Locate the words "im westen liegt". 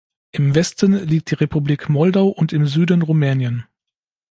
0.31-1.29